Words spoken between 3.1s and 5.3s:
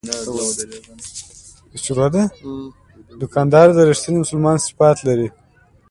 دوکاندار د رښتیني مسلمان صفات لري.